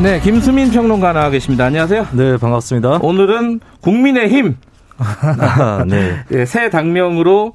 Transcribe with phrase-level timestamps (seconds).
[0.00, 1.64] 네, 김수민 평론가 나와 계십니다.
[1.64, 2.06] 안녕하세요.
[2.12, 3.00] 네, 반갑습니다.
[3.02, 4.56] 오늘은 국민의힘
[4.96, 6.24] 아, 네.
[6.28, 7.52] 네, 새 당명으로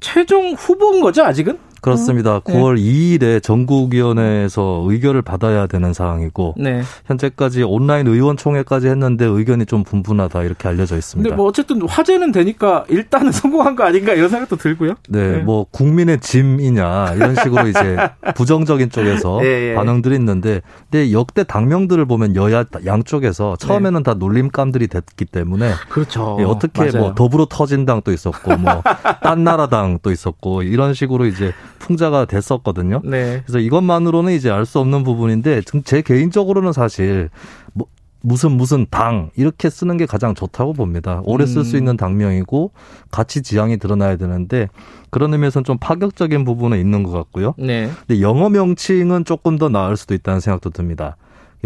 [0.00, 1.58] 최종 후보인 거죠, 아직은?
[1.80, 2.40] 그렇습니다.
[2.40, 6.82] 9월 2일에 전국위원회에서 의결을 받아야 되는 상황이고 네.
[7.06, 11.28] 현재까지 온라인 의원총회까지 했는데 의견이 좀 분분하다 이렇게 알려져 있습니다.
[11.28, 14.94] 근데 뭐 어쨌든 화제는 되니까 일단은 성공한 거 아닌가 이런 생각도 들고요.
[15.08, 17.96] 네, 뭐 국민의 짐이냐 이런 식으로 이제
[18.34, 19.74] 부정적인 쪽에서 예, 예.
[19.74, 26.36] 반응들이 있는데 근데 역대 당명들을 보면 여야 양쪽에서 처음에는 다 놀림감들이 됐기 때문에 그렇죠.
[26.40, 26.98] 예, 어떻게 맞아요.
[26.98, 28.82] 뭐 더불어 터진당도 있었고 뭐
[29.22, 33.00] 딴 나라당도 있었고 이런 식으로 이제 풍자가 됐었거든요.
[33.04, 33.42] 네.
[33.44, 37.30] 그래서 이것만으로는 이제 알 수 없는 부분인데 제 개인적으로는 사실
[37.72, 37.86] 뭐
[38.22, 41.20] 무슨 무슨 당 이렇게 쓰는 게 가장 좋다고 봅니다.
[41.24, 41.78] 오래 쓸수 음.
[41.78, 42.72] 있는 당명이고
[43.12, 44.68] 가치 지향이 드러나야 되는데
[45.10, 47.54] 그런 의미에서는 좀 파격적인 부분은 있는 것 같고요.
[47.58, 47.88] 네.
[48.06, 51.16] 근데 영어 명칭은 조금 더 나을 수도 있다는 생각도 듭니다.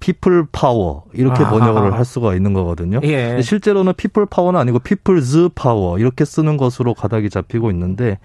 [0.00, 1.44] People Power 이렇게.
[1.44, 3.00] 번역을 할 수가 있는 거거든요.
[3.04, 3.40] 예.
[3.42, 8.18] 실제로는 People Power는 아니고 People's Power 이렇게 쓰는 것으로 가닥이 잡히고 있는데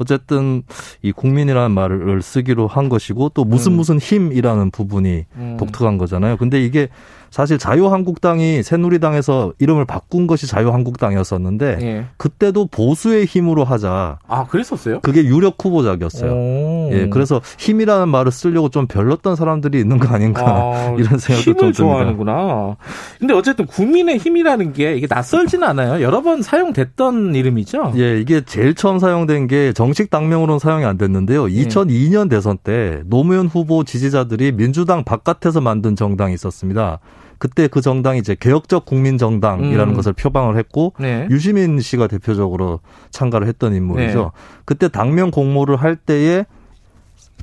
[0.00, 0.62] 어쨌든
[1.02, 3.76] 이 국민이라는 말을 쓰기로 한 것이고 또 무슨 음.
[3.76, 5.56] 무슨 힘이라는 부분이 음.
[5.58, 6.38] 독특한 거잖아요.
[6.38, 6.88] 근데 이게
[7.30, 12.06] 사실 자유한국당이 새누리당에서 이름을 바꾼 것이 자유한국당이었었는데 예.
[12.16, 14.18] 그때도 보수의 힘으로 하자.
[14.26, 15.00] 아, 그랬었어요?
[15.00, 16.32] 그게 유력 후보작이었어요.
[16.32, 16.90] 오.
[16.92, 21.72] 예, 그래서 힘이라는 말을 쓰려고 좀 별렀던 사람들이 있는 거 아닌가 아, 이런 생각도 좀.
[21.72, 22.76] 좋아하는구나.
[23.20, 26.02] 근데 어쨌든 국민의 힘이라는 게 이게 낯설지는 않아요.
[26.02, 27.92] 여러 번 사용됐던 이름이죠.
[27.96, 31.48] 예, 이게 제일 처음 사용된 게 정식 당명으로는 사용이 안 됐는데요.
[31.50, 31.64] 예.
[31.64, 36.98] 2002년 대선 때 노무현 후보 지지자들이 민주당 바깥에서 만든 정당이 있었습니다.
[37.40, 39.96] 그때 그 정당이 이제 개혁적 국민정당이라는 음.
[39.96, 41.26] 것을 표방을 했고 네.
[41.30, 42.80] 유시민 씨가 대표적으로
[43.10, 44.22] 참가를 했던 인물이죠.
[44.22, 44.60] 네.
[44.66, 46.44] 그때 당명 공모를 할 때에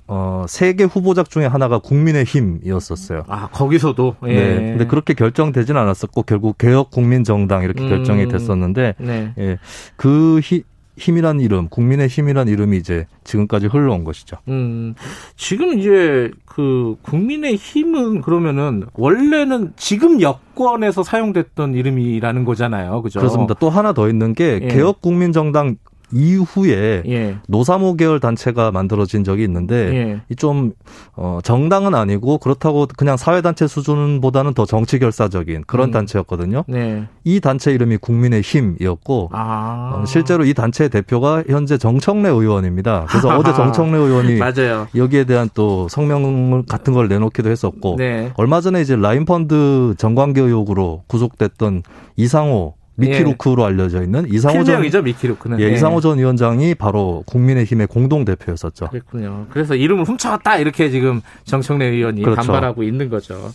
[0.10, 3.24] 어, 세 개 후보작 중에 하나가 국민의힘이었었어요.
[3.28, 4.16] 아, 거기서도.
[4.28, 4.36] 예.
[4.36, 4.56] 네.
[4.70, 7.90] 근데 그렇게 결정되진 않았었고 결국 개혁 국민정당 이렇게 음.
[7.90, 9.34] 결정이 됐었는데 네.
[9.40, 9.58] 예.
[9.98, 10.62] 그 힘,
[10.98, 14.38] 힘이란 이름, 국민의 힘이란 이름이 이제 지금까지 흘러온 것이죠.
[14.48, 14.96] 음,
[15.36, 23.02] 지금 이제 그 국민의 힘은 그러면은 원래는 지금 여권에서 사용됐던 이름이라는 거잖아요.
[23.04, 23.20] 그죠?
[23.20, 23.54] 그렇습니다.
[23.60, 24.68] 또 하나 더 있는 게 예.
[24.68, 25.78] 개혁 국민정당
[26.12, 27.38] 이후에 예.
[27.48, 30.22] 노사모 계열 단체가 만들어진 적이 있는데 예.
[30.30, 30.72] 이좀
[31.16, 35.92] 어, 정당은 아니고 그렇다고 그냥 사회 단체 수준보다는 더 정치 결사적인 그런 음.
[35.92, 36.64] 단체였거든요.
[36.68, 37.08] 네.
[37.24, 39.92] 이 단체 이름이 국민의 힘이었고 아.
[39.96, 43.06] 어, 실제로 이 단체의 대표가 현재 정청래 의원입니다.
[43.10, 44.88] 그래서 어제 정청래 의원이 맞아요.
[44.96, 48.32] 여기에 대한 또 성명 같은 걸 내놓기도 했었고 네.
[48.38, 51.84] 얼마 전에 이제 라인 펀드 정관계 의혹으로 구속됐던
[52.16, 55.60] 이상호 미키루크로 알려져 있는 이상호 전 필명이죠 미키루크는.
[55.60, 55.74] 예, 네.
[55.76, 58.88] 이상호 전 위원장이 바로 국민의힘의 공동 대표였었죠.
[58.88, 59.46] 그랬군요.
[59.50, 62.42] 그래서 이름을 훔쳐왔다 이렇게 지금 정청래 의원이 그렇죠.
[62.42, 63.52] 반발하고 있는 거죠.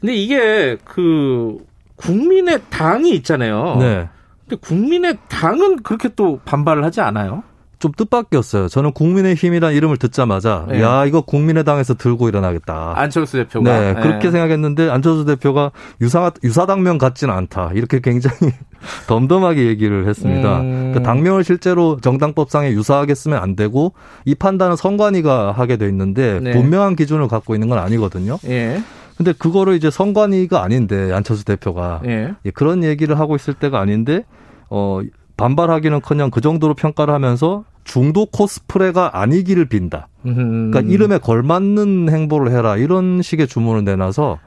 [0.00, 1.58] 근데 이게 그
[1.96, 3.76] 국민의 당이 있잖아요.
[3.80, 4.08] 네.
[4.46, 7.42] 근데 국민의 당은 그렇게 또 반발을 하지 않아요?
[7.78, 8.68] 좀 뜻밖이었어요.
[8.68, 10.82] 저는 국민의힘이란 이름을 듣자마자 네.
[10.82, 12.94] 야 이거 국민의당에서 들고 일어나겠다.
[12.96, 13.78] 안철수 대표가.
[13.78, 14.30] 네, 그렇게 네.
[14.32, 17.70] 생각했는데 안철수 대표가 유사 유사당명 같지는 않다.
[17.74, 18.52] 이렇게 굉장히
[19.06, 20.60] 덤덤하게 얘기를 했습니다.
[20.60, 20.92] 음.
[20.94, 23.92] 그 당명을 실제로 정당법상에 유사하게 쓰면 안 되고
[24.24, 26.52] 이 판단은 선관위가 하게 돼 있는데 네.
[26.52, 28.38] 분명한 기준을 갖고 있는 건 아니거든요.
[28.46, 28.82] 예.
[29.16, 32.34] 근데 그거를 이제 선관위가 아닌데 안철수 대표가 예.
[32.44, 34.24] 예, 그런 얘기를 하고 있을 때가 아닌데
[34.70, 35.00] 어
[35.38, 40.08] 반발하기는커녕 그 정도로 평가를 하면서 중도 코스프레가 아니기를 빈다.
[40.26, 40.70] 음.
[40.70, 44.38] 그러니까 이름에 걸맞는 행보를 해라 이런 식의 주문을 내놔서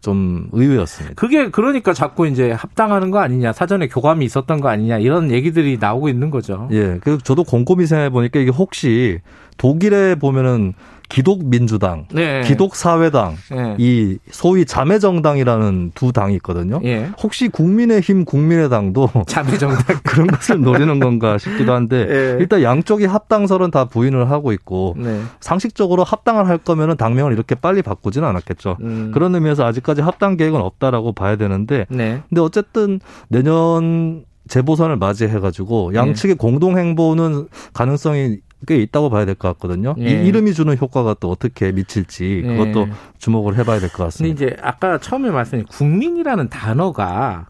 [0.00, 1.14] 좀 의외였습니다.
[1.16, 6.08] 그게 그러니까 자꾸 이제 합당하는 거 아니냐, 사전에 교감이 있었던 거 아니냐 이런 얘기들이 나오고
[6.08, 6.68] 있는 거죠.
[6.72, 9.20] 예, 그 저도 곰곰이 생각해 보니까 이게 혹시
[9.58, 10.74] 독일에 보면은
[11.08, 12.42] 기독민주당, 네.
[12.42, 13.76] 기독사회당, 예.
[13.78, 16.80] 이 소위 자매정당이라는 두 당이 있거든요.
[16.84, 17.10] 예.
[17.22, 19.78] 혹시 국민의힘, 국민의당도 자매정당.
[20.04, 22.36] 그런 것을 노리는 건가 싶기도 한데 예.
[22.40, 25.22] 일단 양쪽이 합당설은 다 부인을 하고 있고 네.
[25.40, 28.76] 상식적으로 합당을 할 거면은 당명을 이렇게 빨리 바꾸지는 않았겠죠.
[28.80, 29.10] 음.
[29.12, 32.22] 그런 의미에서 아직까지 합당 계획은 없다라고 봐야 되는데 네.
[32.28, 39.94] 근데 어쨌든 내년 재보선을 맞이해가지고 양측의 공동 행보는 가능성이 꽤 있다고 봐야 될 것 같거든요.
[39.98, 40.08] 예.
[40.24, 42.56] 이 이름이 주는 효과가 또 어떻게 미칠지 예.
[42.56, 42.88] 그것도
[43.18, 44.44] 주목을 해봐야 될것 근데 같습니다.
[44.46, 47.46] 이제 아까 처음에 말씀드린 국민이라는 단어가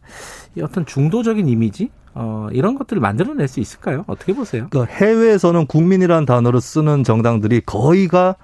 [0.57, 4.05] 이 어떤 중도적인 이미지 어, 이런 것들을 만들어낼 수 있을까요?
[4.09, 4.67] 어떻게 보세요?
[4.71, 8.35] 그러니까 해외에서는 국민이라는 단어를 쓰는 정당들이 거의가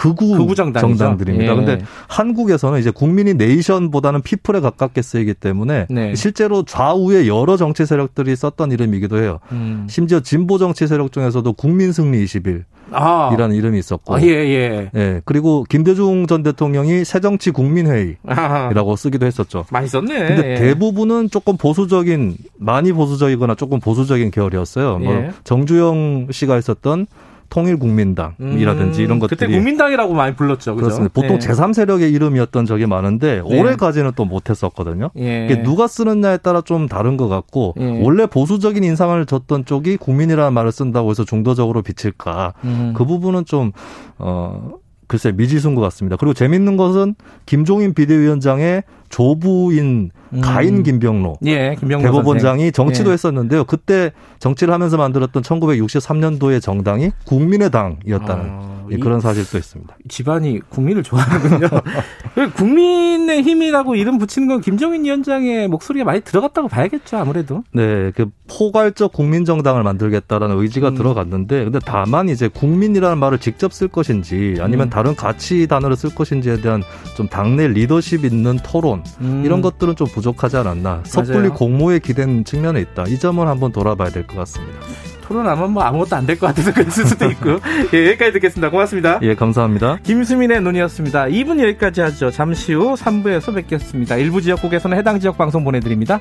[0.00, 0.96] 극우, 극우 정당이죠.
[0.96, 1.52] 정당들입니다.
[1.52, 1.56] 예.
[1.56, 6.14] 근데 한국에서는 이제 국민이 네이션보다는 피플에 가깝게 쓰이기 때문에 네.
[6.14, 9.40] 실제로 좌우의 여러 정치 세력들이 썼던 이름이기도 해요.
[9.52, 9.86] 음.
[9.90, 14.90] 심지어 진보 정치 세력 중에서도 국민 승리 21이라는 아, 이름이 있었고 아, 예, 예.
[14.94, 19.66] 예, 그리고 김대중 전 대통령이 새정치 국민회의라고 아, 쓰기도 했었죠.
[19.70, 20.28] 많이 썼네.
[20.28, 20.54] 근데 예.
[20.54, 24.98] 대부분은 조금 보수적인 많이 보수적이거나 조금 보수적인 계열이었어요.
[24.98, 25.30] 뭐 예.
[25.44, 27.06] 정주영 씨가 했었던
[27.50, 30.74] 통일국민당이라든지 음, 이런 것들이 그때 국민당이라고 많이 불렀죠.
[30.74, 30.84] 그죠?
[30.84, 31.12] 그렇습니다.
[31.12, 31.38] 보통 예.
[31.38, 33.60] 제3세력의 이름이었던 적이 많은데 네.
[33.60, 35.10] 올해까지는 또 못했었거든요.
[35.18, 35.46] 예.
[35.46, 38.00] 이게 누가 쓰느냐에 따라 좀 다른 것 같고 예.
[38.02, 42.94] 원래 보수적인 인상을 줬던 쪽이 국민이라는 말을 쓴다고 해서 중도적으로 비칠까 음.
[42.96, 43.72] 그 부분은 좀
[44.18, 44.72] 어.
[45.10, 46.14] 글쎄 미지수인 것 같습니다.
[46.14, 50.40] 그리고 재밌는 것은 김종인 비대위원장의 조부인 음.
[50.40, 53.12] 가인 김병로 예, 김병모 대법원장이 정치도 예.
[53.14, 53.64] 했었는데요.
[53.64, 59.96] 그때 정치를 하면서 만들었던 1963년도의 정당이 국민의당이었다는 아, 예, 이- 그런 사실도 있습니다.
[60.08, 61.68] 집안이 국민을 좋아하는군요.
[62.34, 67.64] 그 국민의 힘이라고 이름 붙이는 건 김정인 위원장의 목소리가 많이 들어갔다고 봐야겠죠, 아무래도.
[67.72, 70.94] 네, 그 포괄적 국민 정당을 만들겠다라는 의지가 음.
[70.94, 74.90] 들어갔는데, 근데 다만 이제 국민이라는 말을 직접 쓸 것인지 아니면 음.
[74.90, 76.82] 다른 가치 단어를 쓸 것인지에 대한
[77.16, 79.42] 좀 당내 리더십 있는 토론 음.
[79.44, 81.02] 이런 것들은 좀 부족하지 않았나.
[81.04, 81.54] 섣불리 맞아요.
[81.54, 83.04] 공모에 기댄 측면에 있다.
[83.08, 84.78] 이 점을 한번 돌아봐야 될 것 같습니다.
[85.22, 87.60] 토론하면 뭐 아무것도 안 될 것 같아서 그랬을 수도 있고.
[87.94, 88.70] 예, 여기까지 듣겠습니다.
[88.70, 89.20] 고맙습니다.
[89.22, 89.98] 예, 감사합니다.
[90.02, 91.26] 김수민의 눈이었습니다.
[91.26, 92.30] 2분 여기까지 하죠.
[92.32, 94.16] 잠시 후 3부에서 뵙겠습니다.
[94.16, 96.20] 일부 지역국에서는 해당 지역 방송 보내드립니다.